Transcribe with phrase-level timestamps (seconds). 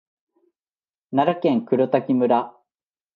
[1.11, 2.55] 奈良県黒滝村